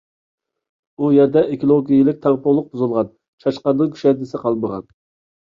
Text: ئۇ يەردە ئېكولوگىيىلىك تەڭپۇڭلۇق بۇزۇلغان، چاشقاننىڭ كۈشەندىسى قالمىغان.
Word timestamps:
ئۇ 1.01 1.09
يەردە 1.15 1.43
ئېكولوگىيىلىك 1.55 2.23
تەڭپۇڭلۇق 2.23 2.73
بۇزۇلغان، 2.73 3.13
چاشقاننىڭ 3.45 3.93
كۈشەندىسى 3.95 4.43
قالمىغان. 4.47 4.91